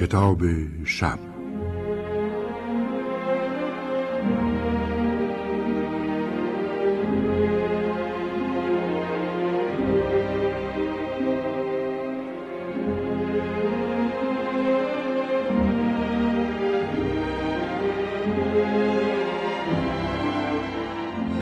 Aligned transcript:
کتاب 0.00 0.42
شب. 0.84 1.18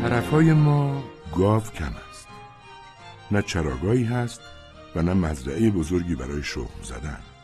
طرفهای 0.02 0.52
ما 0.52 1.02
گاو 1.36 1.62
کم 1.62 1.84
است. 2.10 2.28
نه 3.30 3.42
چراگاهی 3.42 4.04
هست 4.04 4.40
و 4.94 5.02
نه 5.02 5.14
مزرعه 5.14 5.70
بزرگی 5.70 6.14
برای 6.14 6.42
شخم 6.42 6.82
زدن. 6.82 7.35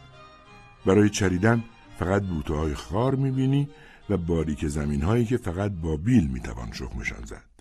برای 0.86 1.10
چریدن 1.10 1.64
فقط 1.98 2.22
بوته 2.22 2.54
های 2.54 2.74
خار 2.74 3.14
می‌بینی 3.14 3.68
و 4.10 4.16
باریک 4.16 4.66
زمین 4.66 5.02
هایی 5.02 5.24
که 5.24 5.36
فقط 5.36 5.72
با 5.72 5.96
بیل 5.96 6.26
می‌توان 6.26 6.72
شخمشان 6.72 7.24
زد 7.24 7.52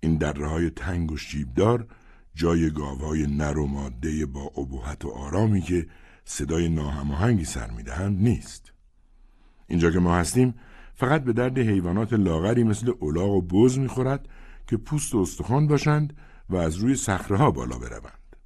این 0.00 0.16
دره 0.16 0.48
های 0.48 0.70
تنگ 0.70 1.12
و 1.12 1.16
شیبدار 1.16 1.86
جای 2.34 2.70
گاوهای 2.70 3.26
نر 3.26 3.58
و 3.58 3.66
ماده 3.66 4.26
با 4.26 4.42
ابهت 4.42 5.04
و 5.04 5.08
آرامی 5.08 5.60
که 5.60 5.86
صدای 6.24 6.68
ناهماهنگی 6.68 7.44
سر 7.44 7.70
می‌دهند 7.70 8.18
نیست 8.18 8.72
اینجا 9.66 9.90
که 9.90 9.98
ما 9.98 10.16
هستیم 10.16 10.54
فقط 10.94 11.24
به 11.24 11.32
درد 11.32 11.58
حیوانات 11.58 12.12
لاغری 12.12 12.64
مثل 12.64 12.92
الاغ 13.02 13.30
و 13.30 13.42
بز 13.42 13.78
می‌خورد 13.78 14.28
که 14.66 14.76
پوست 14.76 15.14
و 15.14 15.18
استخوان 15.18 15.66
باشند 15.66 16.16
و 16.48 16.56
از 16.56 16.76
روی 16.76 16.96
صخره 16.96 17.50
بالا 17.50 17.78
بروند. 17.78 18.36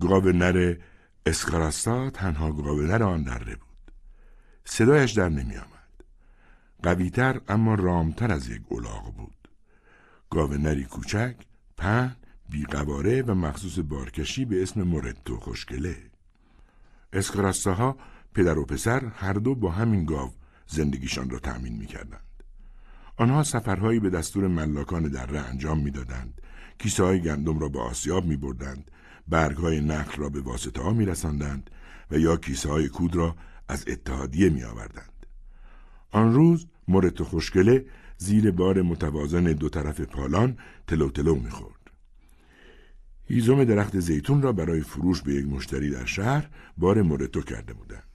گاو 0.00 0.32
نر 0.32 0.76
اسکاراستا 1.26 2.10
تنها 2.10 2.52
گاو 2.52 2.80
نر 2.80 3.02
آن 3.02 3.22
دره 3.22 3.56
بود. 3.56 3.92
صدایش 4.64 5.12
در 5.12 5.28
نمی 5.28 5.56
آمد. 5.56 6.04
قویتر 6.82 7.40
اما 7.48 7.74
رامتر 7.74 8.32
از 8.32 8.48
یک 8.48 8.62
الاغ 8.70 9.14
بود. 9.14 9.48
گاو 10.30 10.54
نری 10.54 10.84
کوچک، 10.84 11.36
پهن، 11.76 12.16
بیقواره 12.48 13.22
و 13.22 13.34
مخصوص 13.34 13.78
بارکشی 13.78 14.44
به 14.44 14.62
اسم 14.62 14.82
مورتو 14.82 15.36
خوشگله. 15.36 15.96
اسکاراستا 17.12 17.96
پدر 18.34 18.58
و 18.58 18.64
پسر 18.64 19.04
هر 19.04 19.32
دو 19.32 19.54
با 19.54 19.70
همین 19.70 20.04
گاو 20.04 20.30
زندگیشان 20.66 21.30
را 21.30 21.38
تأمین 21.38 21.76
می 21.76 21.86
کردند. 21.86 22.32
آنها 23.16 23.42
سفرهایی 23.42 24.00
به 24.00 24.10
دستور 24.10 24.48
ملاکان 24.48 25.02
دره 25.02 25.40
انجام 25.40 25.78
می‌دادند 25.78 26.40
کیسه 26.78 27.04
های 27.04 27.20
گندم 27.20 27.58
را 27.58 27.68
به 27.68 27.80
آسیاب 27.80 28.24
می 28.24 28.36
بردند 28.36 28.90
برگ 29.28 29.56
های 29.56 29.80
نخل 29.80 30.22
را 30.22 30.28
به 30.28 30.40
واسطه 30.40 30.82
ها 30.82 30.92
می 30.92 31.06
رسندند 31.06 31.70
و 32.10 32.18
یا 32.18 32.36
کیسه 32.36 32.68
های 32.68 32.88
کود 32.88 33.16
را 33.16 33.36
از 33.68 33.84
اتحادیه 33.88 34.48
می 34.48 34.64
آوردند. 34.64 35.26
آن 36.10 36.34
روز 36.34 36.66
مورت 36.88 37.22
خوشگله 37.22 37.86
زیر 38.18 38.50
بار 38.50 38.82
متوازن 38.82 39.44
دو 39.44 39.68
طرف 39.68 40.00
پالان 40.00 40.58
تلو 40.86 41.10
تلو 41.10 41.34
می 41.34 41.50
خورد. 41.50 41.90
هیزم 43.24 43.64
درخت 43.64 44.00
زیتون 44.00 44.42
را 44.42 44.52
برای 44.52 44.80
فروش 44.80 45.22
به 45.22 45.34
یک 45.34 45.46
مشتری 45.46 45.90
در 45.90 46.04
شهر 46.04 46.48
بار 46.76 47.02
مورتو 47.02 47.40
کرده 47.40 47.74
بودند. 47.74 48.11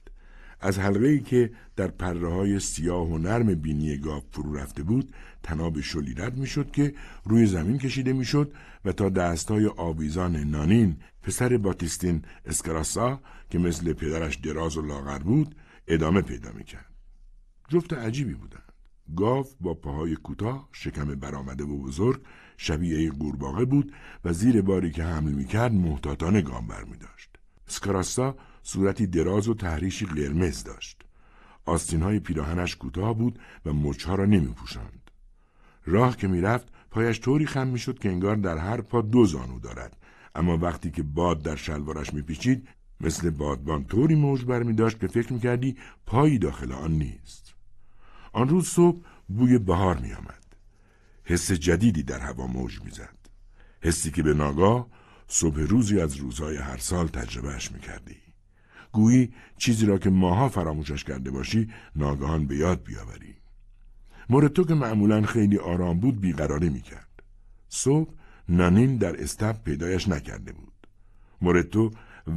از 0.60 0.78
حلقه 0.78 1.06
ای 1.06 1.20
که 1.20 1.50
در 1.76 1.88
پره 1.88 2.32
های 2.32 2.60
سیاه 2.60 3.08
و 3.08 3.18
نرم 3.18 3.54
بینی 3.54 3.96
گاو 3.96 4.22
فرو 4.30 4.56
رفته 4.56 4.82
بود 4.82 5.12
تناب 5.42 5.80
شلی 5.80 6.14
رد 6.14 6.36
می‌شد 6.36 6.70
که 6.70 6.94
روی 7.24 7.46
زمین 7.46 7.78
کشیده 7.78 8.12
می‌شد 8.12 8.52
و 8.84 8.92
تا 8.92 9.08
دستای 9.08 9.66
آویزان 9.66 10.36
نانین 10.36 10.96
پسر 11.22 11.56
باتیستین 11.56 12.22
اسکراسا 12.44 13.20
که 13.50 13.58
مثل 13.58 13.92
پدرش 13.92 14.36
دراز 14.36 14.76
و 14.76 14.82
لاغر 14.82 15.18
بود 15.18 15.54
ادامه 15.88 16.22
پیدا 16.22 16.52
می‌کرد. 16.52 16.92
جفت 17.68 17.92
عجیبی 17.92 18.34
بودند. 18.34 18.72
گاو 19.16 19.46
با 19.60 19.74
پاهای 19.74 20.16
کوتاه 20.16 20.68
شکم 20.72 21.04
برآمده 21.04 21.64
و 21.64 21.82
بزرگ 21.82 22.22
شبیه 22.56 23.10
قورباغه 23.10 23.64
بود 23.64 23.92
و 24.24 24.32
زیر 24.32 24.62
باری 24.62 24.90
که 24.90 25.04
حمل 25.04 25.32
می‌کرد 25.32 25.72
محتاطانه 25.72 26.42
گام 26.42 26.66
برمیداشت 26.66 27.30
اسکراسا 27.68 28.36
صورتی 28.62 29.06
دراز 29.06 29.48
و 29.48 29.54
تحریشی 29.54 30.06
قرمز 30.06 30.64
داشت. 30.64 31.02
های 32.02 32.20
پیراهنش 32.20 32.76
کوتاه 32.76 33.14
بود 33.14 33.38
و 33.66 33.72
مچها 33.72 34.14
را 34.14 34.24
نمی 34.24 34.52
پوشند. 34.52 35.10
راه 35.86 36.16
که 36.16 36.28
می‌رفت 36.28 36.68
پایش 36.90 37.20
طوری 37.20 37.46
خم 37.46 37.66
می‌شد 37.66 37.98
که 37.98 38.08
انگار 38.08 38.36
در 38.36 38.58
هر 38.58 38.80
پا 38.80 39.02
دو 39.02 39.26
زانو 39.26 39.58
دارد 39.58 39.96
اما 40.34 40.58
وقتی 40.58 40.90
که 40.90 41.02
باد 41.02 41.42
در 41.42 41.56
شلوارش 41.56 42.14
میپیچید 42.14 42.68
مثل 43.00 43.30
بادبان 43.30 43.84
طوری 43.84 44.14
موج 44.14 44.44
برمی 44.44 44.74
داشت 44.74 45.00
که 45.00 45.06
فکر 45.06 45.32
می‌کردی 45.32 45.76
پایی 46.06 46.38
داخل 46.38 46.72
آن 46.72 46.92
نیست. 46.92 47.54
آن 48.32 48.48
روز 48.48 48.68
صبح 48.68 49.00
بوی 49.28 49.58
بهار 49.58 49.98
می 49.98 50.12
آمد. 50.12 50.44
حس 51.24 51.52
جدیدی 51.52 52.02
در 52.02 52.20
هوا 52.20 52.46
موج 52.46 52.80
می‌زد. 52.84 53.18
حسی 53.80 54.10
که 54.10 54.22
به 54.22 54.34
ناگاه 54.34 54.86
صبح 55.28 55.60
روزی 55.60 56.00
از 56.00 56.16
روزهای 56.16 56.56
هر 56.56 56.76
سال 56.76 57.08
تجربهش 57.08 57.72
می‌کردی. 57.72 58.27
گویی 58.98 59.32
چیزی 59.58 59.86
را 59.86 59.98
که 59.98 60.10
ماها 60.10 60.48
فراموشش 60.48 61.04
کرده 61.04 61.30
باشی 61.30 61.68
ناگهان 61.96 62.46
به 62.46 62.56
یاد 62.56 62.82
بیاوری. 62.82 63.34
مورد 64.30 64.52
تو 64.52 64.64
که 64.64 64.74
معمولا 64.74 65.22
خیلی 65.22 65.58
آرام 65.58 66.00
بود 66.00 66.20
بیقراری 66.20 66.68
می‌کرد. 66.68 67.22
صبح 67.68 68.10
نانین 68.48 68.96
در 68.96 69.22
استب 69.22 69.56
پیدایش 69.64 70.08
نکرده 70.08 70.52
بود. 70.52 70.72
مورتو 71.42 71.90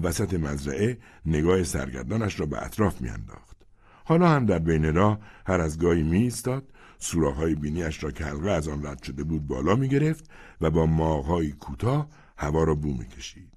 وسط 0.04 0.34
مزرعه 0.34 0.98
نگاه 1.26 1.64
سرگردانش 1.64 2.40
را 2.40 2.46
به 2.46 2.66
اطراف 2.66 3.02
میانداخت. 3.02 3.58
حالا 4.06 4.30
هم 4.30 4.46
در 4.46 4.60
بین 4.60 4.96
راه 4.96 5.20
هر 5.46 5.62
از 5.62 5.80
گاهی 5.80 6.04
می 6.04 6.18
ایستاد 6.18 6.64
سوراخ‌های 6.98 7.56
بینیش 7.56 8.04
را 8.04 8.12
که 8.12 8.26
حلقه 8.26 8.52
از 8.52 8.68
آن 8.68 8.86
رد 8.86 9.04
شده 9.04 9.24
بود 9.24 9.48
بالا 9.48 9.76
می 9.76 9.90
گرفت 9.90 10.32
و 10.62 10.72
با 10.72 10.86
ماغهای 10.86 11.52
کوتاه 11.52 12.10
هوا 12.38 12.64
را 12.64 12.76
بو 12.76 12.94
می 12.94 13.06
کشید. 13.06 13.54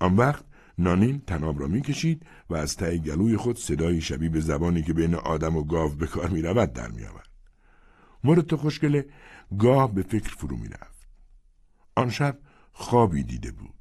آن 0.00 0.16
وقت 0.16 0.44
نانین 0.80 1.22
تناب 1.26 1.60
را 1.60 1.66
می‌کشید 1.66 2.26
و 2.50 2.54
از 2.54 2.76
ته 2.76 2.98
گلوی 2.98 3.36
خود 3.36 3.58
صدایی 3.58 4.00
شبیه 4.00 4.28
به 4.28 4.40
زبانی 4.40 4.82
که 4.82 4.92
بین 4.92 5.14
آدم 5.14 5.56
و 5.56 5.64
گاو 5.64 5.90
به 5.90 6.06
کار 6.06 6.28
می‌رود 6.28 6.72
در 6.72 6.88
میآورد 6.88 7.28
مورد 8.24 8.46
تو 8.46 8.56
خوشگله 8.56 9.06
گاه 9.58 9.94
به 9.94 10.02
فکر 10.02 10.34
فرو 10.34 10.56
می‌رفت. 10.56 11.08
آن 11.96 12.10
شب 12.10 12.38
خوابی 12.72 13.22
دیده 13.22 13.50
بود. 13.52 13.74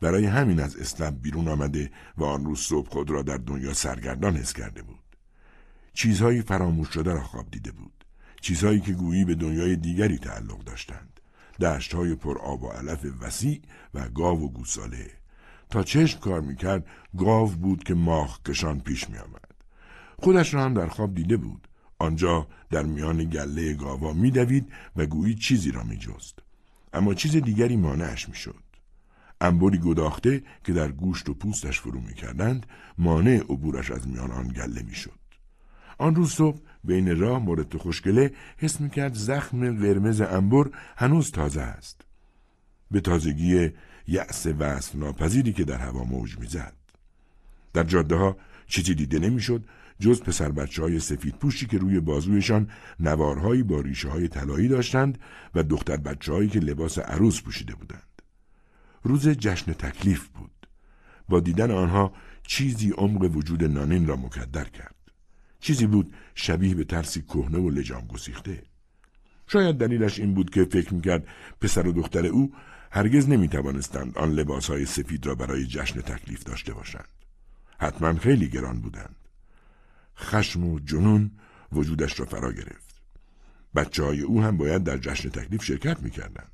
برای 0.00 0.24
همین 0.24 0.60
از 0.60 0.76
اسلام 0.76 1.10
بیرون 1.10 1.48
آمده 1.48 1.90
و 2.16 2.24
آن 2.24 2.44
روز 2.44 2.60
صبح 2.60 2.88
خود 2.88 3.10
را 3.10 3.22
در 3.22 3.36
دنیا 3.36 3.74
سرگردان 3.74 4.36
حس 4.36 4.52
کرده 4.52 4.82
بود. 4.82 5.16
چیزهایی 5.92 6.42
فراموش 6.42 6.88
شده 6.88 7.12
را 7.12 7.22
خواب 7.22 7.50
دیده 7.50 7.72
بود. 7.72 8.04
چیزهایی 8.40 8.80
که 8.80 8.92
گویی 8.92 9.24
به 9.24 9.34
دنیای 9.34 9.76
دیگری 9.76 10.18
تعلق 10.18 10.64
داشتند. 10.64 11.20
دشتهای 11.60 12.14
پر 12.14 12.38
آب 12.38 12.62
و 12.62 12.68
علف 12.68 13.06
وسیع 13.20 13.62
و 13.94 14.08
گاو 14.08 14.44
و 14.44 14.48
گوساله. 14.48 15.10
تا 15.70 15.82
چشم 15.82 16.20
کار 16.20 16.40
می‌کرد 16.40 16.86
گاو 17.16 17.50
بود 17.50 17.84
که 17.84 17.94
ماخ 17.94 18.42
کشان 18.42 18.80
پیش 18.80 19.10
میآمد. 19.10 19.54
خودش 20.18 20.54
را 20.54 20.64
هم 20.64 20.74
در 20.74 20.86
خواب 20.86 21.14
دیده 21.14 21.36
بود. 21.36 21.68
آنجا 21.98 22.46
در 22.70 22.82
میان 22.82 23.24
گله 23.24 23.74
گاوا 23.74 24.12
میدوید 24.12 24.72
و 24.96 25.06
گویی 25.06 25.34
چیزی 25.34 25.70
را 25.70 25.82
میجست. 25.82 26.38
اما 26.92 27.14
چیز 27.14 27.36
دیگری 27.36 27.76
مانعش 27.76 28.28
می‌شد. 28.28 28.62
انبری 29.40 29.78
گداخته 29.78 30.42
که 30.64 30.72
در 30.72 30.92
گوشت 30.92 31.28
و 31.28 31.34
پوستش 31.34 31.80
فرو 31.80 32.00
می‌کردند 32.00 32.66
مانع 32.98 33.36
عبورش 33.36 33.90
از 33.90 34.08
میان 34.08 34.30
آن 34.30 34.48
گله 34.48 34.82
می‌شد. 34.82 35.18
آن 35.98 36.14
روز 36.14 36.32
صبح 36.32 36.58
بین 36.84 37.20
راه 37.20 37.38
مورد 37.38 37.76
خوشگله 37.76 38.34
حس 38.58 38.80
می‌کرد 38.80 39.14
زخم 39.14 39.78
قرمز 39.78 40.20
انبر 40.20 40.70
هنوز 40.96 41.30
تازه 41.30 41.60
است. 41.60 42.00
به 42.90 43.00
تازگی 43.00 43.70
یأس 44.08 44.46
وصف 44.46 44.94
ناپذیری 44.94 45.52
که 45.52 45.64
در 45.64 45.78
هوا 45.78 46.04
موج 46.04 46.38
می‌زد. 46.38 46.72
در 47.72 47.84
جاده 47.84 48.14
ها 48.14 48.36
چیزی 48.66 48.94
دیده 48.94 49.18
نمی‌شد 49.18 49.64
جز 50.00 50.22
پسر 50.22 50.52
بچه 50.52 50.82
های 50.82 51.00
سفید 51.00 51.34
پوشی 51.34 51.66
که 51.66 51.78
روی 51.78 52.00
بازویشان 52.00 52.70
نوارهایی 53.00 53.62
با 53.62 53.80
ریشه 53.80 54.08
های 54.08 54.28
طلایی 54.28 54.68
داشتند 54.68 55.18
و 55.54 55.62
دختر 55.62 55.96
بچه 55.96 56.32
هایی 56.32 56.48
که 56.48 56.60
لباس 56.60 56.98
عروس 56.98 57.42
پوشیده 57.42 57.74
بودند. 57.74 58.22
روز 59.02 59.28
جشن 59.28 59.72
تکلیف 59.72 60.28
بود. 60.28 60.50
با 61.28 61.40
دیدن 61.40 61.70
آنها 61.70 62.12
چیزی 62.42 62.90
عمق 62.90 63.36
وجود 63.36 63.64
نانین 63.64 64.06
را 64.06 64.16
مکدر 64.16 64.64
کرد. 64.64 64.94
چیزی 65.60 65.86
بود 65.86 66.14
شبیه 66.34 66.74
به 66.74 66.84
ترسی 66.84 67.22
کهنه 67.22 67.58
و 67.58 67.70
لجام 67.70 68.06
گسیخته. 68.06 68.62
شاید 69.46 69.76
دلیلش 69.76 70.18
این 70.18 70.34
بود 70.34 70.50
که 70.50 70.64
فکر 70.64 70.94
می‌کرد 70.94 71.26
پسر 71.60 71.86
و 71.86 71.92
دختر 71.92 72.26
او 72.26 72.52
هرگز 72.90 73.28
نمی 73.28 73.48
توانستند 73.48 74.18
آن 74.18 74.32
لباس 74.32 74.70
های 74.70 74.86
سفید 74.86 75.26
را 75.26 75.34
برای 75.34 75.66
جشن 75.66 76.00
تکلیف 76.00 76.44
داشته 76.44 76.74
باشند. 76.74 77.08
حتما 77.78 78.14
خیلی 78.14 78.48
گران 78.48 78.80
بودند. 78.80 79.16
خشم 80.18 80.64
و 80.64 80.78
جنون 80.80 81.30
وجودش 81.72 82.20
را 82.20 82.26
فرا 82.26 82.52
گرفت. 82.52 83.00
بچه 83.74 84.02
های 84.02 84.20
او 84.20 84.42
هم 84.42 84.56
باید 84.56 84.84
در 84.84 84.98
جشن 84.98 85.28
تکلیف 85.28 85.64
شرکت 85.64 86.02
می 86.02 86.10
کردند. 86.10 86.52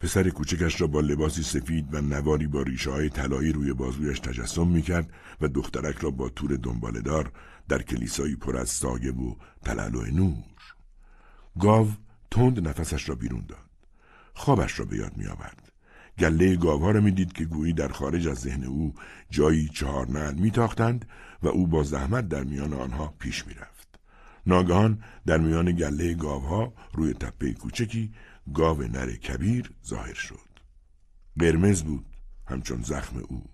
پسر 0.00 0.28
کوچکش 0.28 0.80
را 0.80 0.86
با 0.86 1.00
لباسی 1.00 1.42
سفید 1.42 1.94
و 1.94 2.00
نواری 2.00 2.46
با 2.46 2.62
ریشه 2.62 2.90
های 2.90 3.08
طلایی 3.08 3.52
روی 3.52 3.72
بازویش 3.72 4.20
تجسم 4.20 4.68
می‌کرد 4.68 5.10
و 5.40 5.48
دخترک 5.48 5.96
را 5.96 6.10
با 6.10 6.28
تور 6.28 6.56
دنبالدار 6.56 7.32
در 7.68 7.82
کلیسایی 7.82 8.36
پر 8.36 8.56
از 8.56 8.68
سایه 8.68 9.12
و 9.12 9.34
تلالو 9.64 10.06
نور. 10.06 10.51
گاو 11.60 11.88
تند 12.30 12.68
نفسش 12.68 13.08
را 13.08 13.14
بیرون 13.14 13.44
داد. 13.48 13.70
خوابش 14.34 14.78
را 14.78 14.84
به 14.84 14.96
یاد 14.96 15.16
می 15.16 15.26
آورد. 15.26 15.72
گله 16.18 16.56
گاوها 16.56 16.90
را 16.90 17.00
می‌دید 17.00 17.32
که 17.32 17.44
گویی 17.44 17.72
در 17.72 17.88
خارج 17.88 18.28
از 18.28 18.38
ذهن 18.38 18.64
او 18.64 18.94
جایی 19.30 19.68
چهار 19.68 20.08
نعل 20.08 20.34
میتاختند 20.34 21.08
و 21.42 21.48
او 21.48 21.66
با 21.66 21.82
زحمت 21.82 22.28
در 22.28 22.44
میان 22.44 22.72
آنها 22.72 23.14
پیش 23.18 23.46
می‌رفت. 23.46 23.98
ناگهان 24.46 25.02
در 25.26 25.38
میان 25.38 25.72
گله 25.72 26.14
گاوها 26.14 26.72
روی 26.94 27.14
تپه 27.14 27.52
کوچکی 27.52 28.12
گاو 28.54 28.82
نر 28.82 29.12
کبیر 29.12 29.70
ظاهر 29.86 30.14
شد. 30.14 30.52
قرمز 31.38 31.82
بود 31.82 32.06
همچون 32.46 32.82
زخم 32.82 33.16
او. 33.28 33.44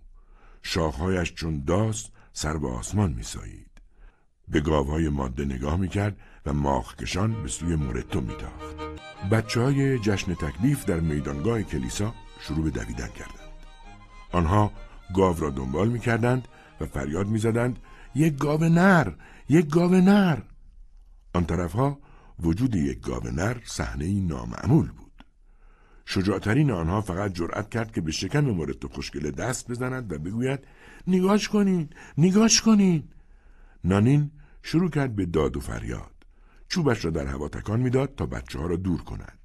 شاخهایش 0.63 1.35
چون 1.35 1.65
داست 1.65 2.13
سر 2.33 2.57
به 2.57 2.69
آسمان 2.69 3.13
میسایید. 3.13 3.68
به 4.51 4.61
گاوهای 4.61 5.09
ماده 5.09 5.45
نگاه 5.45 5.77
می‌کرد 5.77 6.17
و 6.47 6.53
ماخکشان 6.53 7.43
به 7.43 7.49
سوی 7.49 7.77
مورتو 7.77 8.21
میتاخت. 8.21 8.77
بچه 9.31 9.61
های 9.61 9.99
جشن 9.99 10.35
تکلیف 10.35 10.85
در 10.85 11.01
میدانگاه 11.01 11.63
کلیسا 11.63 12.15
شروع 12.41 12.65
به 12.65 12.71
دویدن 12.71 13.09
کردند. 13.09 13.49
آنها 14.33 14.73
گاو 15.15 15.41
را 15.41 15.51
دنبال 15.51 15.89
می‌کردند 15.89 16.49
و 16.81 16.87
فریاد 16.87 17.27
می‌زدند 17.27 17.79
یک 18.15 18.39
گاو 18.39 18.65
نر! 18.65 19.13
یک 19.49 19.69
گاو 19.69 19.95
نر! 19.95 20.39
آن 21.35 21.45
طرفها 21.45 21.99
وجود 22.41 22.75
یک 22.75 23.01
گاو 23.01 23.31
نر 23.31 23.57
صحنه 23.65 24.21
نامعمول 24.21 24.91
بود. 24.91 25.25
شجاعترین 26.07 26.71
آنها 26.71 27.01
فقط 27.01 27.33
جرأت 27.33 27.71
کرد 27.71 27.93
که 27.93 28.01
به 28.01 28.13
شکم 28.13 28.41
مورد 28.41 28.85
خوشگله 28.85 29.31
دست 29.31 29.71
بزند 29.71 30.13
و 30.13 30.19
بگوید 30.19 30.61
نگاش 31.07 31.49
کنین! 31.49 31.89
نگاش 32.19 32.63
کنین! 32.63 33.09
نانین 33.85 34.31
شروع 34.63 34.91
کرد 34.91 35.17
به 35.17 35.27
داد 35.27 35.57
و 35.57 35.61
فریاد. 35.61 36.15
چوبش 36.69 37.05
را 37.05 37.11
در 37.11 37.27
هوا 37.27 37.49
تکان 37.49 37.81
می‌داد 37.81 38.15
تا 38.15 38.27
بچه 38.27 38.59
ها 38.59 38.67
را 38.67 38.77
دور 38.77 39.03
کند. 39.03 39.39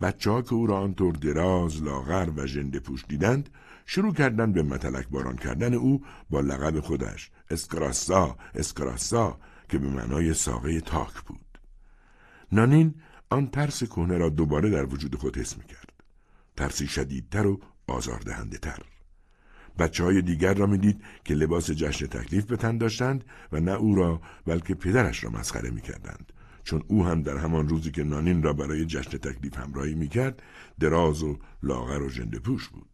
بچه 0.00 0.30
ها 0.30 0.42
که 0.42 0.54
او 0.54 0.66
را 0.66 0.78
آنطور 0.78 1.14
دراز 1.14 1.82
لاغر 1.82 2.30
و 2.36 2.46
ژنده 2.46 2.80
پوش 2.80 3.04
دیدند 3.08 3.50
شروع 3.86 4.14
کردند 4.14 4.54
به 4.54 4.62
متلک 4.62 5.08
باران 5.08 5.36
کردن 5.36 5.74
او 5.74 6.04
با 6.30 6.40
لقب 6.40 6.80
خودش 6.80 7.30
اسکراسا 7.50 8.36
اسکراسا 8.54 9.38
که 9.68 9.78
به 9.78 9.88
معنای 9.88 10.34
ساقه 10.34 10.80
تاک 10.80 11.22
بود. 11.26 11.58
نانین 12.52 12.94
آن 13.30 13.46
ترس 13.46 13.84
کهنه 13.84 14.18
را 14.18 14.28
دوباره 14.28 14.70
در 14.70 14.84
وجود 14.84 15.14
خود 15.14 15.38
حس 15.38 15.54
کرد. 15.54 15.92
ترسی 16.56 16.86
شدیدتر 16.86 17.46
و 17.46 17.60
آزاردهنده 17.86 18.58
تر 18.58 18.78
بچه 19.78 20.04
های 20.04 20.22
دیگر 20.22 20.54
را 20.54 20.66
می‌دید 20.66 21.02
که 21.24 21.34
لباس 21.34 21.70
جشن 21.70 22.06
تکلیف 22.06 22.44
به 22.44 22.56
تن 22.56 22.78
داشتند 22.78 23.24
و 23.52 23.60
نه 23.60 23.72
او 23.72 23.94
را 23.94 24.20
بلکه 24.46 24.74
پدرش 24.74 25.24
را 25.24 25.30
مسخره 25.30 25.70
می‌کردند. 25.70 26.32
چون 26.64 26.82
او 26.88 27.06
هم 27.06 27.22
در 27.22 27.36
همان 27.36 27.68
روزی 27.68 27.90
که 27.90 28.04
نانین 28.04 28.42
را 28.42 28.52
برای 28.52 28.86
جشن 28.86 29.18
تکلیف 29.18 29.56
همراهی 29.56 29.94
می‌کرد 29.94 30.42
دراز 30.80 31.22
و 31.22 31.38
لاغر 31.62 32.02
و 32.02 32.10
ژنده 32.10 32.38
پوش 32.38 32.68
بود. 32.68 32.88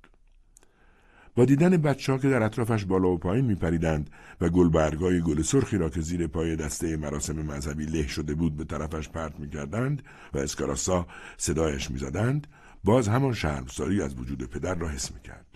با 1.34 1.44
دیدن 1.44 1.76
بچه 1.76 2.12
ها 2.12 2.18
که 2.18 2.30
در 2.30 2.42
اطرافش 2.42 2.84
بالا 2.84 3.08
و 3.08 3.18
پایین 3.18 3.44
میپریدند 3.44 4.10
و 4.40 4.48
گلبرگای 4.48 5.20
گل 5.20 5.42
سرخی 5.42 5.78
را 5.78 5.88
که 5.88 6.00
زیر 6.00 6.26
پای 6.26 6.56
دسته 6.56 6.96
مراسم 6.96 7.36
مذهبی 7.36 7.86
له 7.86 8.06
شده 8.06 8.34
بود 8.34 8.56
به 8.56 8.64
طرفش 8.64 9.08
پرت 9.08 9.40
می‌کردند 9.40 10.02
و 10.34 10.38
اسکاراسا 10.38 11.06
صدایش 11.36 11.90
می‌زدند 11.90 12.46
باز 12.84 13.08
همان 13.08 13.32
شرمساری 13.32 14.02
از 14.02 14.14
وجود 14.14 14.42
پدر 14.42 14.74
را 14.74 14.88
حس 14.88 15.12
می‌کرد. 15.12 15.51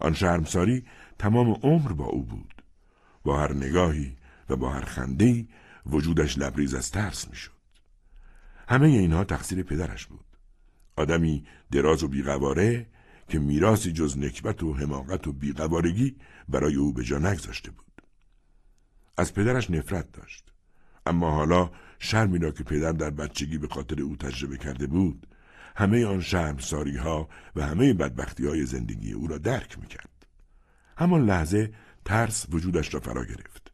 آن 0.00 0.14
شرمساری 0.14 0.84
تمام 1.18 1.50
عمر 1.62 1.92
با 1.92 2.04
او 2.04 2.22
بود 2.24 2.62
با 3.24 3.40
هر 3.40 3.52
نگاهی 3.52 4.16
و 4.48 4.56
با 4.56 4.70
هر 4.70 4.84
خندهی 4.84 5.48
وجودش 5.86 6.38
لبریز 6.38 6.74
از 6.74 6.90
ترس 6.90 7.28
می‌شد 7.28 7.52
همه 8.68 8.88
اینها 8.88 9.24
تقصیر 9.24 9.62
پدرش 9.62 10.06
بود 10.06 10.24
آدمی 10.96 11.44
دراز 11.70 12.02
و 12.02 12.08
بیقواره 12.08 12.86
که 13.28 13.38
میراسی 13.38 13.92
جز 13.92 14.18
نکبت 14.18 14.62
و 14.62 14.74
حماقت 14.74 15.26
و 15.26 15.32
بیقوارگی 15.32 16.16
برای 16.48 16.74
او 16.74 16.92
به 16.92 17.04
جا 17.04 17.18
نگذاشته 17.18 17.70
بود. 17.70 18.02
از 19.16 19.34
پدرش 19.34 19.70
نفرت 19.70 20.12
داشت. 20.12 20.52
اما 21.06 21.30
حالا 21.30 21.70
شرمی 21.98 22.38
را 22.38 22.50
که 22.50 22.64
پدر 22.64 22.92
در 22.92 23.10
بچگی 23.10 23.58
به 23.58 23.68
خاطر 23.68 24.02
او 24.02 24.16
تجربه 24.16 24.58
کرده 24.58 24.86
بود 24.86 25.26
همه 25.76 26.06
آن 26.06 26.20
شرم 26.20 26.58
ساری 26.58 26.96
ها 26.96 27.28
و 27.56 27.66
همه 27.66 27.94
بدبختی 27.94 28.46
های 28.46 28.66
زندگی 28.66 29.12
او 29.12 29.26
را 29.26 29.38
درک 29.38 29.78
می 29.78 29.86
کرد. 29.86 30.26
همان 30.96 31.26
لحظه 31.26 31.72
ترس 32.04 32.46
وجودش 32.50 32.94
را 32.94 33.00
فرا 33.00 33.24
گرفت. 33.24 33.72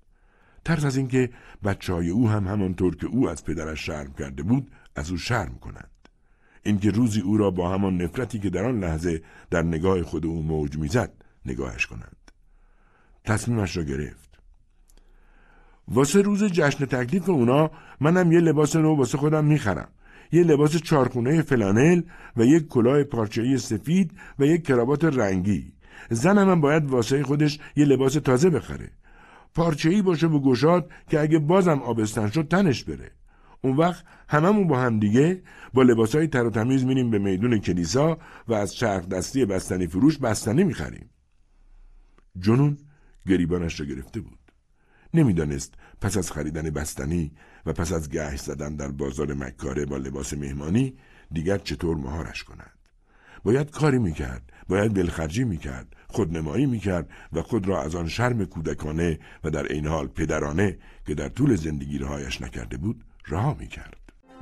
ترس 0.64 0.84
از 0.84 0.96
اینکه 0.96 1.30
بچه 1.64 1.92
های 1.92 2.10
او 2.10 2.28
هم 2.28 2.48
همانطور 2.48 2.96
که 2.96 3.06
او 3.06 3.28
از 3.28 3.44
پدرش 3.44 3.86
شرم 3.86 4.12
کرده 4.12 4.42
بود 4.42 4.70
از 4.96 5.10
او 5.10 5.16
شرم 5.16 5.58
کنند. 5.58 5.90
اینکه 6.62 6.90
روزی 6.90 7.20
او 7.20 7.36
را 7.36 7.50
با 7.50 7.74
همان 7.74 8.02
نفرتی 8.02 8.38
که 8.38 8.50
در 8.50 8.64
آن 8.64 8.80
لحظه 8.80 9.22
در 9.50 9.62
نگاه 9.62 10.02
خود 10.02 10.26
او 10.26 10.42
موج 10.42 10.78
می‌زد 10.78 11.12
نگاهش 11.46 11.86
کنند 11.86 12.16
تصمیمش 13.24 13.76
را 13.76 13.82
گرفت 13.82 14.38
واسه 15.88 16.22
روز 16.22 16.44
جشن 16.44 16.84
تکلیف 16.84 17.28
اونا 17.28 17.70
منم 18.00 18.32
یه 18.32 18.40
لباس 18.40 18.76
نو 18.76 18.96
واسه 18.96 19.18
خودم 19.18 19.44
می‌خرم 19.44 19.88
یه 20.32 20.44
لباس 20.44 20.76
چارخونه 20.76 21.42
فلانل 21.42 22.02
و 22.36 22.44
یک 22.44 22.68
کلاه 22.68 23.04
پارچه‌ای 23.04 23.58
سفید 23.58 24.12
و 24.38 24.46
یک 24.46 24.66
کراوات 24.66 25.04
رنگی 25.04 25.72
زنم 26.10 26.50
هم 26.50 26.60
باید 26.60 26.86
واسه 26.86 27.22
خودش 27.22 27.58
یه 27.76 27.84
لباس 27.84 28.12
تازه 28.12 28.50
بخره 28.50 28.90
پارچه‌ای 29.54 30.02
باشه 30.02 30.26
و 30.26 30.40
گشاد 30.40 30.90
که 31.08 31.20
اگه 31.20 31.38
بازم 31.38 31.78
آبستن 31.78 32.30
شد 32.30 32.48
تنش 32.48 32.84
بره 32.84 33.10
اون 33.60 33.76
وقت 33.76 34.04
هممون 34.28 34.68
با 34.68 34.80
هم 34.80 34.98
دیگه 34.98 35.42
با 35.74 35.82
لباسای 35.82 36.26
تر 36.26 36.44
و 36.44 36.50
تمیز 36.50 36.84
میریم 36.84 37.10
به 37.10 37.18
میدون 37.18 37.58
کلیسا 37.58 38.18
و 38.48 38.54
از 38.54 38.74
چرخ 38.74 39.08
دستی 39.08 39.44
بستنی 39.44 39.86
فروش 39.86 40.18
بستنی 40.18 40.64
می‌خریم. 40.64 41.10
جنون 42.38 42.78
گریبانش 43.26 43.80
را 43.80 43.86
گرفته 43.86 44.20
بود. 44.20 44.41
نمی‌دانست 45.14 45.74
پس 46.00 46.16
از 46.16 46.32
خریدن 46.32 46.70
بستنی 46.70 47.32
و 47.66 47.72
پس 47.72 47.92
از 47.92 48.08
گهش 48.10 48.40
زدن 48.40 48.76
در 48.76 48.88
بازار 48.88 49.34
مکاره 49.34 49.86
با 49.86 49.96
لباس 49.96 50.34
مهمانی 50.34 50.96
دیگر 51.32 51.58
چطور 51.58 51.96
مهارش 51.96 52.44
کند. 52.44 52.78
باید 53.44 53.70
کاری 53.70 53.98
می‌کرد، 53.98 54.52
باید 54.68 54.92
دلخرجی 54.92 55.44
می‌کرد، 55.44 55.96
خودنمایی 56.08 56.66
می‌کرد 56.66 57.10
و 57.32 57.42
خود 57.42 57.68
را 57.68 57.82
از 57.82 57.94
آن 57.94 58.08
شرم 58.08 58.44
کودکانه 58.44 59.18
و 59.44 59.50
در 59.50 59.72
این 59.72 59.86
حال 59.86 60.06
پدرانه 60.06 60.78
که 61.06 61.14
در 61.14 61.28
طول 61.28 61.56
زندگی 61.56 61.98
رهایش 61.98 62.40
نکرده 62.40 62.76
بود 62.76 63.04
رها 63.28 63.56
می 63.60 63.66
کرد. 63.66 63.96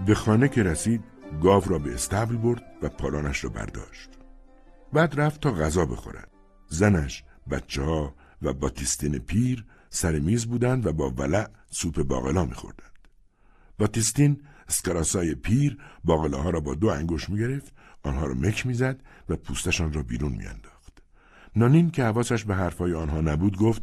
به 0.06 0.14
خانه 0.14 0.48
که 0.48 0.62
رسید 0.62 1.04
گاو 1.42 1.64
را 1.64 1.78
به 1.78 1.94
استبل 1.94 2.36
برد 2.36 2.62
و 2.82 2.88
پالانش 2.88 3.44
را 3.44 3.50
برداشت. 3.50 4.10
بعد 4.92 5.20
رفت 5.20 5.40
تا 5.40 5.52
غذا 5.52 5.86
بخورد. 5.86 6.30
زنش، 6.68 7.24
بچه 7.50 7.82
ها 7.82 8.14
و 8.42 8.52
باتیستین 8.52 9.18
پیر 9.18 9.64
سر 9.90 10.18
میز 10.18 10.46
بودند 10.46 10.86
و 10.86 10.92
با 10.92 11.10
ولع 11.10 11.48
سوپ 11.70 12.02
باقلا 12.02 12.44
میخوردند. 12.44 12.90
باتیستین 13.78 14.42
اسکراسای 14.68 15.34
پیر 15.34 15.78
باقلاها 16.04 16.50
را 16.50 16.60
با 16.60 16.74
دو 16.74 16.88
انگوش 16.88 17.30
می‌گرفت 17.30 17.72
آنها 18.02 18.26
را 18.26 18.34
مک 18.34 18.66
می‌زد 18.66 19.00
و 19.28 19.36
پوستشان 19.36 19.92
را 19.92 20.02
بیرون 20.02 20.32
میانداخت 20.32 21.02
نانین 21.56 21.90
که 21.90 22.04
حواسش 22.04 22.44
به 22.44 22.54
حرفهای 22.54 22.94
آنها 22.94 23.20
نبود 23.20 23.56
گفت 23.56 23.82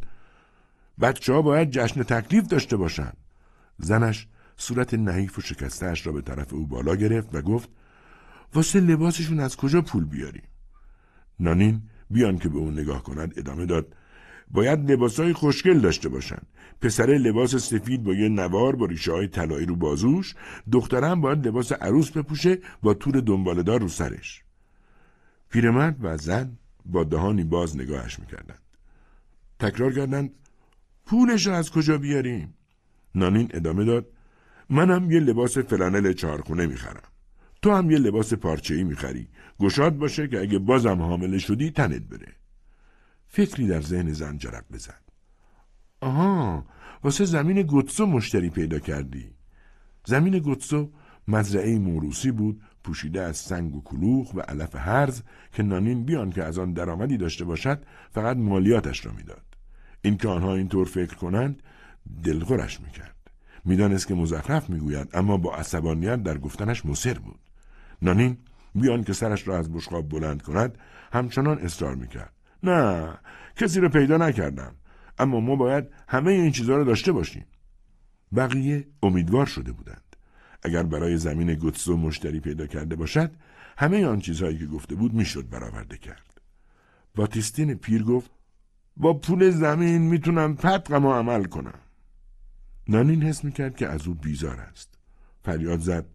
بچه 1.00 1.32
ها 1.32 1.42
باید 1.42 1.70
جشن 1.70 2.02
تکلیف 2.02 2.46
داشته 2.46 2.76
باشند 2.76 3.16
زنش 3.78 4.28
صورت 4.56 4.94
نحیف 4.94 5.38
و 5.38 5.40
شکستهاش 5.40 6.06
را 6.06 6.12
به 6.12 6.22
طرف 6.22 6.52
او 6.52 6.66
بالا 6.66 6.96
گرفت 6.96 7.34
و 7.34 7.42
گفت 7.42 7.68
واسه 8.54 8.80
لباسشون 8.80 9.40
از 9.40 9.56
کجا 9.56 9.82
پول 9.82 10.04
بیاریم؟ 10.04 10.48
نانین 11.40 11.82
بیان 12.10 12.38
که 12.38 12.48
به 12.48 12.58
اون 12.58 12.78
نگاه 12.78 13.02
کند 13.02 13.38
ادامه 13.38 13.66
داد 13.66 13.94
باید 14.50 14.90
لباسهای 14.90 15.32
خوشگل 15.32 15.78
داشته 15.78 16.08
باشن. 16.08 16.42
پسره 16.80 17.18
لباس 17.18 17.56
سفید 17.56 18.02
با 18.02 18.14
یه 18.14 18.28
نوار 18.28 18.76
با 18.76 18.86
ریشه 18.86 19.12
های 19.12 19.28
طلایی 19.28 19.66
رو 19.66 19.76
بازوش. 19.76 20.34
دخترم 20.72 21.20
باید 21.20 21.46
لباس 21.46 21.72
عروس 21.72 22.10
بپوشه 22.10 22.58
با 22.82 22.94
تور 22.94 23.20
دنبالدار 23.20 23.80
رو 23.80 23.88
سرش. 23.88 24.42
پیرمرد 25.50 25.96
و 26.00 26.16
زن 26.16 26.58
با 26.86 27.04
دهانی 27.04 27.44
باز 27.44 27.76
نگاهش 27.76 28.18
می‌کردند. 28.18 28.62
تکرار 29.58 29.92
کردند 29.92 30.30
پولش 31.06 31.46
را 31.46 31.56
از 31.56 31.70
کجا 31.70 31.98
بیاریم؟ 31.98 32.54
نانین 33.14 33.48
ادامه 33.54 33.84
داد 33.84 34.06
منم 34.70 35.10
یه 35.10 35.20
لباس 35.20 35.58
فلانل 35.58 36.12
چهارخونه 36.12 36.66
می‌خرم. 36.66 37.02
تو 37.62 37.74
هم 37.74 37.90
یه 37.90 37.98
لباس 37.98 38.34
پارچه 38.34 38.74
ای 38.74 38.84
می‌خری. 38.84 39.28
گشاد 39.60 39.96
باشه 39.96 40.28
که 40.28 40.40
اگه 40.40 40.58
بازم 40.58 41.02
حامله 41.02 41.38
شدی 41.38 41.70
تنت 41.70 42.02
بره. 42.02 42.32
فکری 43.28 43.66
در 43.66 43.80
ذهن 43.80 44.12
زن 44.12 44.38
جرق 44.38 44.64
بزد 44.72 45.02
آها 46.00 46.66
واسه 47.04 47.24
زمین 47.24 47.62
گوتسو 47.62 48.06
مشتری 48.06 48.50
پیدا 48.50 48.78
کردی. 48.78 49.30
زمین 50.04 50.38
گوتسو 50.38 50.90
مزرعه 51.28 51.78
موروسی 51.78 52.30
بود 52.30 52.62
پوشیده 52.84 53.22
از 53.22 53.36
سنگ 53.36 53.74
و 53.74 53.82
کلوخ 53.82 54.34
و 54.34 54.40
علف 54.40 54.76
هرز 54.76 55.22
که 55.52 55.62
نانین 55.62 56.04
بیان 56.04 56.30
که 56.30 56.44
از 56.44 56.58
آن 56.58 56.72
درآمدی 56.72 57.16
داشته 57.16 57.44
باشد 57.44 57.82
فقط 58.10 58.36
مالیاتش 58.36 59.06
را 59.06 59.12
می‌داد. 59.12 59.42
اینکه 60.02 60.28
آنها 60.28 60.54
اینطور 60.54 60.86
فکر 60.86 61.14
کنند 61.14 61.62
دلخورش 62.24 62.80
می‌کرد. 62.80 63.14
می‌دانست 63.64 64.06
که 64.06 64.14
مزخرف 64.14 64.70
می‌گوید 64.70 65.08
اما 65.14 65.36
با 65.36 65.54
عصبانیت 65.54 66.22
در 66.22 66.38
گفتنش 66.38 66.86
مصر 66.86 67.18
بود. 67.18 67.40
نانین 68.02 68.38
بیان 68.74 69.04
که 69.04 69.12
سرش 69.12 69.48
را 69.48 69.58
از 69.58 69.72
بشقاب 69.72 70.08
بلند 70.08 70.42
کند 70.42 70.78
همچنان 71.12 71.58
اصرار 71.58 71.94
می‌کرد. 71.94 72.32
نه 72.62 73.18
کسی 73.56 73.80
را 73.80 73.88
پیدا 73.88 74.16
نکردم. 74.16 74.74
اما 75.18 75.40
ما 75.40 75.56
باید 75.56 75.84
همه 76.08 76.30
این 76.30 76.52
چیزها 76.52 76.76
را 76.76 76.84
داشته 76.84 77.12
باشیم. 77.12 77.46
بقیه 78.36 78.86
امیدوار 79.02 79.46
شده 79.46 79.72
بودند. 79.72 80.16
اگر 80.62 80.82
برای 80.82 81.16
زمین 81.16 81.54
گوتسو 81.54 81.96
مشتری 81.96 82.40
پیدا 82.40 82.66
کرده 82.66 82.96
باشد 82.96 83.30
همه 83.78 84.06
آن 84.06 84.20
چیزهایی 84.20 84.58
که 84.58 84.66
گفته 84.66 84.94
بود 84.94 85.14
می‌شد 85.14 85.48
برآورده 85.48 85.96
کرد. 85.96 86.40
باتیستین 87.14 87.74
پیر 87.74 88.02
گفت 88.02 88.30
با 88.96 89.14
پول 89.14 89.50
زمین 89.50 90.02
می‌تونم 90.02 90.56
پتقم 90.56 91.04
و 91.04 91.12
عمل 91.12 91.44
کنم. 91.44 91.78
نانین 92.88 93.22
حس 93.22 93.44
می‌کرد 93.44 93.76
که 93.76 93.88
از 93.88 94.06
او 94.06 94.14
بیزار 94.14 94.60
است. 94.60 94.98
فریاد 95.44 95.80
زد 95.80 96.06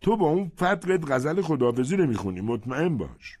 تو 0.00 0.16
با 0.16 0.26
اون 0.26 0.48
فتقت 0.48 1.10
غزل 1.10 1.42
خداحافظی 1.42 1.96
رو 1.96 2.06
می‌خونی 2.06 2.40
مطمئن 2.40 2.96
باش. 2.96 3.38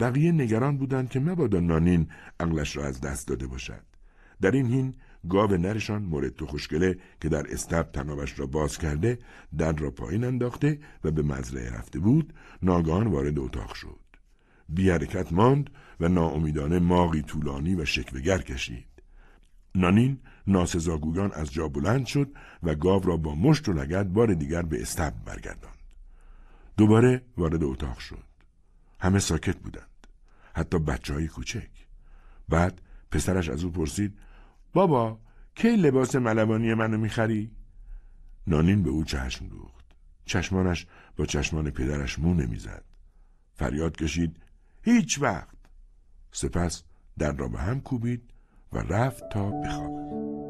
بقیه 0.00 0.32
نگران 0.32 0.76
بودند 0.78 1.10
که 1.10 1.20
مبادا 1.20 1.60
نانین 1.60 2.08
عقلش 2.40 2.76
را 2.76 2.84
از 2.84 3.00
دست 3.00 3.28
داده 3.28 3.46
باشد. 3.46 3.82
در 4.40 4.50
این 4.50 4.66
هین 4.66 4.94
گاو 5.28 5.56
نرشان 5.56 6.02
مورد 6.02 6.34
تو 6.34 6.46
خوشگله 6.46 6.98
که 7.20 7.28
در 7.28 7.52
استب 7.52 7.82
تنابش 7.82 8.38
را 8.38 8.46
باز 8.46 8.78
کرده 8.78 9.18
در 9.58 9.72
را 9.72 9.90
پایین 9.90 10.24
انداخته 10.24 10.78
و 11.04 11.10
به 11.10 11.22
مزرعه 11.22 11.70
رفته 11.70 11.98
بود 11.98 12.34
ناگهان 12.62 13.06
وارد 13.06 13.38
اتاق 13.38 13.74
شد. 13.74 14.00
بی 14.68 14.90
حرکت 14.90 15.32
ماند 15.32 15.70
و 16.00 16.08
ناامیدانه 16.08 16.78
ماغی 16.78 17.22
طولانی 17.22 17.74
و 17.74 17.84
شکوگر 17.84 18.38
کشید. 18.38 18.88
نانین 19.74 20.18
ناسزاگویان 20.46 21.32
از 21.32 21.52
جا 21.52 21.68
بلند 21.68 22.06
شد 22.06 22.32
و 22.62 22.74
گاو 22.74 23.02
را 23.02 23.16
با 23.16 23.34
مشت 23.34 23.68
و 23.68 23.72
لگت 23.72 24.06
بار 24.06 24.34
دیگر 24.34 24.62
به 24.62 24.82
استب 24.82 25.14
برگرداند. 25.24 25.74
دوباره 26.76 27.22
وارد 27.36 27.64
اتاق 27.64 27.98
شد. 27.98 28.24
همه 29.00 29.18
ساکت 29.18 29.56
بودند. 29.56 29.87
حتی 30.58 30.78
بچه 30.78 31.14
های 31.14 31.28
کوچک. 31.28 31.70
بعد 32.48 32.80
پسرش 33.10 33.48
از 33.48 33.64
او 33.64 33.70
پرسید 33.70 34.18
بابا 34.72 35.18
کی 35.54 35.76
لباس 35.76 36.16
ملوانی 36.16 36.74
منو 36.74 36.98
می‌خری؟ 36.98 37.50
نانین 38.46 38.82
به 38.82 38.90
او 38.90 39.04
چشم 39.04 39.48
دوخت. 39.48 39.84
چشمانش 40.24 40.86
با 41.16 41.26
چشمان 41.26 41.70
پدرش 41.70 42.18
مو 42.18 42.34
نمی‌زد. 42.34 42.84
فریاد 43.54 43.96
کشید 43.96 44.36
هیچ 44.82 45.22
وقت. 45.22 45.56
سپس 46.32 46.82
در 47.18 47.32
را 47.32 47.48
به 47.48 47.58
هم 47.58 47.80
کوبید 47.80 48.30
و 48.72 48.78
رفت 48.78 49.22
تا 49.32 49.50
بخوابد. 49.50 50.47